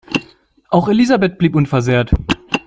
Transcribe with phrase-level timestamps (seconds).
[0.69, 2.11] Auch Elisabeth bleibt unversehrt.